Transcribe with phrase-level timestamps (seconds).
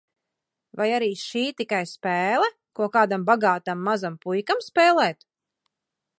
[0.79, 2.47] Vai arī šī tikai spēle,
[2.81, 5.25] ko kādam bagātam, mazam puikam spēlēt?